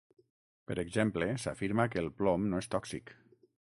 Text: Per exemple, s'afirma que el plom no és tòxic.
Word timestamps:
Per 0.69 0.77
exemple, 0.83 1.27
s'afirma 1.43 1.87
que 1.97 2.03
el 2.07 2.11
plom 2.23 2.49
no 2.55 2.63
és 2.67 2.71
tòxic. 2.77 3.15